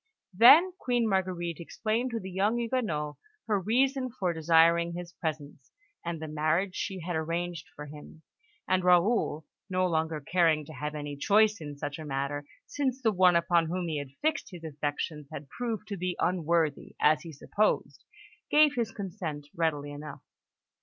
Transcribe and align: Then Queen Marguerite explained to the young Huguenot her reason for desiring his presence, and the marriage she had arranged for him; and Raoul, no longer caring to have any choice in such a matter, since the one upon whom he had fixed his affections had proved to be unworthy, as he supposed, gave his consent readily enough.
Then 0.33 0.71
Queen 0.79 1.07
Marguerite 1.07 1.59
explained 1.59 2.09
to 2.09 2.19
the 2.19 2.31
young 2.31 2.57
Huguenot 2.57 3.17
her 3.45 3.59
reason 3.59 4.09
for 4.09 4.33
desiring 4.33 4.93
his 4.93 5.13
presence, 5.13 5.71
and 6.03 6.19
the 6.19 6.27
marriage 6.27 6.73
she 6.73 7.01
had 7.01 7.15
arranged 7.15 7.67
for 7.75 7.85
him; 7.85 8.23
and 8.67 8.83
Raoul, 8.83 9.45
no 9.69 9.85
longer 9.85 10.19
caring 10.19 10.65
to 10.65 10.73
have 10.73 10.95
any 10.95 11.15
choice 11.15 11.61
in 11.61 11.77
such 11.77 11.99
a 11.99 12.05
matter, 12.05 12.45
since 12.65 12.99
the 12.99 13.11
one 13.11 13.35
upon 13.35 13.67
whom 13.67 13.87
he 13.89 13.99
had 13.99 14.09
fixed 14.23 14.49
his 14.49 14.63
affections 14.63 15.27
had 15.31 15.49
proved 15.49 15.87
to 15.89 15.97
be 15.97 16.15
unworthy, 16.17 16.95
as 16.99 17.21
he 17.21 17.31
supposed, 17.31 18.03
gave 18.49 18.73
his 18.73 18.89
consent 18.91 19.49
readily 19.55 19.91
enough. 19.91 20.23